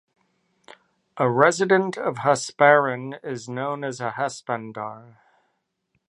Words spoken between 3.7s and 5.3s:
as a 'Haspandar'.